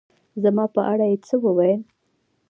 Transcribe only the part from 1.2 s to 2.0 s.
څه ووېل